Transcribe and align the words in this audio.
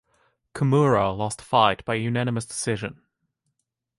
Kumura 0.55 1.15
lost 1.15 1.37
the 1.37 1.43
fight 1.43 1.85
by 1.85 1.93
unanimous 1.93 2.47
decision. 2.47 3.03